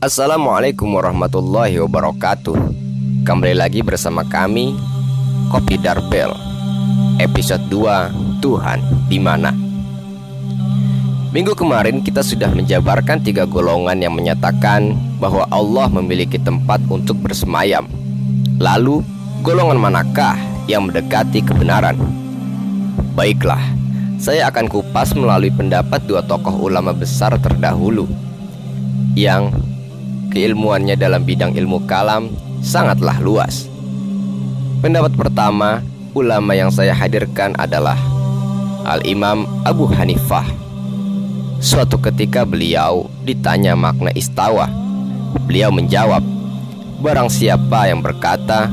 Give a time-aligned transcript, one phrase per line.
[0.00, 2.56] Assalamualaikum warahmatullahi wabarakatuh
[3.28, 4.72] Kembali lagi bersama kami
[5.52, 6.32] Kopi Darbel
[7.20, 8.80] Episode 2 Tuhan
[9.12, 9.52] di mana?
[11.36, 17.84] Minggu kemarin kita sudah menjabarkan tiga golongan yang menyatakan bahwa Allah memiliki tempat untuk bersemayam
[18.56, 19.04] Lalu
[19.44, 22.00] golongan manakah yang mendekati kebenaran?
[23.12, 23.60] Baiklah,
[24.16, 28.08] saya akan kupas melalui pendapat dua tokoh ulama besar terdahulu
[29.12, 29.52] yang
[30.30, 32.30] keilmuannya dalam bidang ilmu kalam
[32.62, 33.66] sangatlah luas.
[34.80, 35.84] Pendapat pertama,
[36.16, 37.98] ulama yang saya hadirkan adalah
[38.88, 40.46] Al-Imam Abu Hanifah.
[41.60, 44.72] Suatu ketika beliau ditanya makna istawa.
[45.44, 46.24] Beliau menjawab,
[47.04, 48.72] "Barang siapa yang berkata,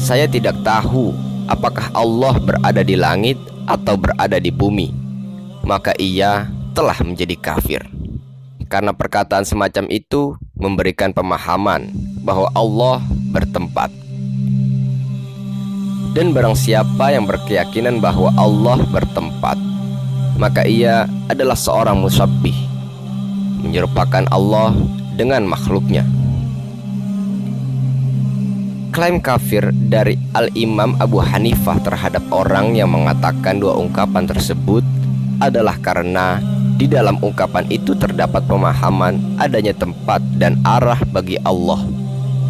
[0.00, 1.12] saya tidak tahu
[1.44, 3.36] apakah Allah berada di langit
[3.68, 4.88] atau berada di bumi,
[5.60, 7.84] maka ia telah menjadi kafir."
[8.72, 11.92] Karena perkataan semacam itu memberikan pemahaman
[12.24, 13.92] bahwa Allah bertempat.
[16.16, 19.60] Dan barang siapa yang berkeyakinan bahwa Allah bertempat,
[20.40, 22.56] maka ia adalah seorang musabbih,
[23.60, 24.72] menyerupakan Allah
[25.20, 26.08] dengan makhluknya.
[28.94, 34.86] Klaim kafir dari Al-Imam Abu Hanifah terhadap orang yang mengatakan dua ungkapan tersebut
[35.42, 36.38] adalah karena
[36.74, 41.80] di dalam ungkapan itu terdapat pemahaman adanya tempat dan arah bagi Allah.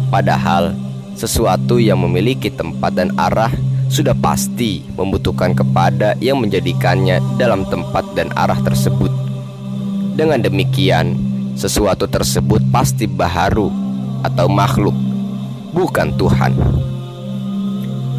[0.09, 0.73] Padahal
[1.13, 3.53] sesuatu yang memiliki tempat dan arah
[3.87, 9.13] sudah pasti membutuhkan kepada yang menjadikannya dalam tempat dan arah tersebut.
[10.17, 11.15] Dengan demikian,
[11.53, 13.69] sesuatu tersebut pasti baharu
[14.25, 14.95] atau makhluk,
[15.71, 16.51] bukan Tuhan.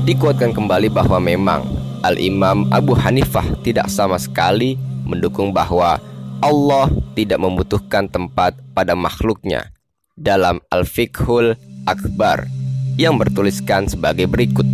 [0.07, 1.67] Dikuatkan kembali bahwa memang
[2.07, 5.99] Al-Imam Abu Hanifah tidak sama sekali mendukung bahwa
[6.39, 6.87] Allah
[7.19, 9.75] tidak membutuhkan tempat pada makhluknya
[10.15, 12.47] dalam Al-Fiqhul Akbar
[12.95, 14.67] yang bertuliskan sebagai berikut.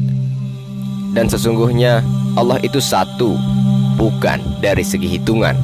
[1.16, 2.04] Dan sesungguhnya
[2.36, 3.32] Allah itu satu,
[3.96, 5.56] bukan dari segi hitungan,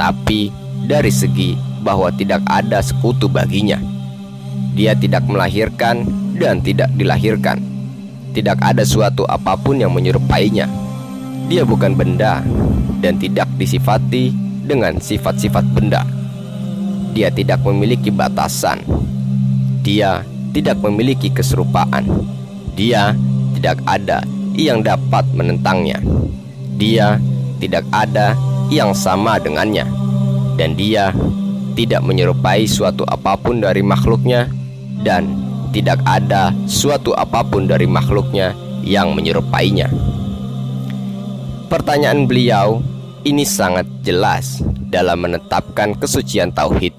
[0.00, 0.48] tapi
[0.88, 3.76] dari segi bahwa tidak ada sekutu baginya.
[4.72, 6.08] Dia tidak melahirkan
[6.40, 7.60] dan tidak dilahirkan.
[8.32, 10.85] Tidak ada suatu apa pun yang menyerupainya.
[11.46, 12.42] Dia bukan benda
[12.98, 14.34] dan tidak disifati
[14.66, 16.02] dengan sifat-sifat benda.
[17.14, 18.82] Dia tidak memiliki batasan.
[19.86, 22.02] Dia tidak memiliki keserupaan.
[22.74, 23.14] Dia
[23.54, 24.26] tidak ada
[24.58, 26.02] yang dapat menentangnya.
[26.76, 27.22] Dia
[27.62, 28.34] tidak ada
[28.68, 29.86] yang sama dengannya.
[30.58, 31.14] Dan dia
[31.78, 34.50] tidak menyerupai suatu apa pun dari makhluknya
[35.06, 35.30] dan
[35.70, 40.15] tidak ada suatu apa pun dari makhluknya yang menyerupainya.
[41.66, 42.78] Pertanyaan beliau
[43.26, 46.94] ini sangat jelas dalam menetapkan kesucian tauhid.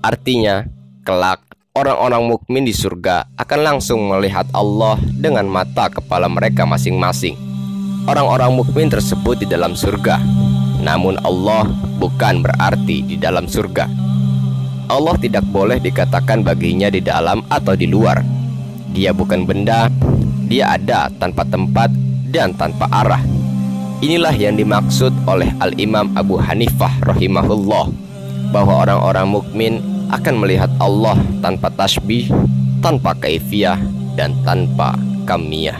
[0.00, 0.64] Artinya,
[1.04, 1.44] kelak
[1.76, 7.36] orang-orang mukmin di surga akan langsung melihat Allah dengan mata kepala mereka masing-masing.
[8.08, 10.16] Orang-orang mukmin tersebut di dalam surga,
[10.80, 11.68] namun Allah
[12.00, 13.84] bukan berarti di dalam surga.
[14.88, 18.24] Allah tidak boleh dikatakan baginya di dalam atau di luar.
[18.96, 19.92] Dia bukan benda,
[20.48, 21.92] dia ada tanpa tempat
[22.32, 23.39] dan tanpa arah.
[24.00, 27.92] Inilah yang dimaksud oleh Al-Imam Abu Hanifah rahimahullah
[28.48, 29.72] bahwa orang-orang mukmin
[30.08, 32.32] akan melihat Allah tanpa tasbih,
[32.80, 33.76] tanpa kaifiah
[34.16, 34.96] dan tanpa
[35.28, 35.76] kamiyah.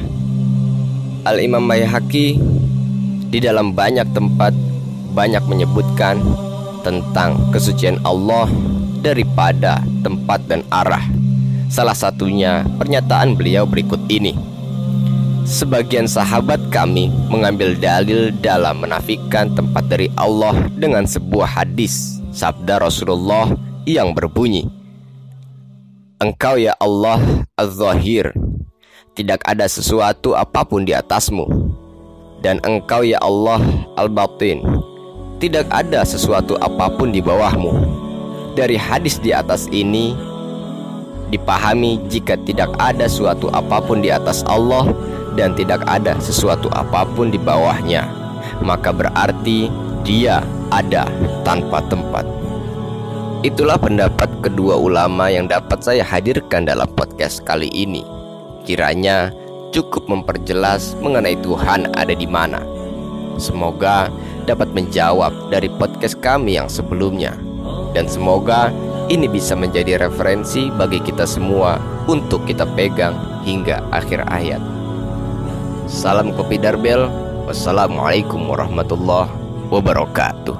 [1.25, 2.36] Al-Imam Baihaqi
[3.32, 4.52] di dalam banyak tempat
[5.16, 6.20] banyak menyebutkan
[6.84, 8.52] tentang kesucian Allah
[9.00, 11.08] daripada tempat dan arah.
[11.72, 14.37] Salah satunya pernyataan beliau berikut ini.
[15.49, 23.49] Sebagian sahabat kami mengambil dalil dalam menafikan tempat dari Allah dengan sebuah hadis sabda Rasulullah
[23.89, 24.69] yang berbunyi
[26.21, 28.37] Engkau ya Allah Az-Zahir
[29.17, 31.49] Tidak ada sesuatu apa pun di atasmu.
[32.45, 33.61] Dan engkau ya Allah
[33.97, 34.61] Al-Batin
[35.41, 37.73] Tidak ada sesuatu apa pun di bawahmu.
[38.53, 40.12] Dari hadis di atas ini
[41.32, 44.93] Dipahami jika tidak ada suatu apa pun di atas Allah
[45.40, 48.04] dan tidak ada sesuatu apa pun di bawahnya,
[48.60, 49.72] maka berarti
[50.04, 51.08] dia ada
[51.48, 52.28] tanpa tempat.
[53.40, 58.04] Itulah pendapat kedua ulama yang dapat saya hadirkan dalam podcast kali ini.
[58.69, 59.32] Kiranya
[59.72, 62.60] cukup memperjelas mengenai Tuhan ada di mana.
[63.40, 64.12] Semoga
[64.44, 67.32] dapat menjawab dari podcast kami yang sebelumnya.
[67.96, 68.69] Dan semoga
[69.08, 74.80] ini bisa menjadi referensi bagi kita semua untuk kita pegang hingga akhir ayat.
[75.90, 77.10] Salam Kopi Darbel.
[77.50, 79.26] Wassalamualaikum warahmatullahi
[79.75, 80.54] wabarakatuh.